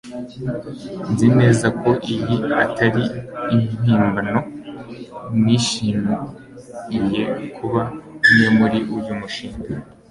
[1.11, 3.03] Nzi neza ko iyi atari
[3.55, 4.39] impimbano.
[5.43, 7.23] Nishimiye
[7.55, 7.81] kuba
[8.27, 9.67] umwe muri uyu mushinga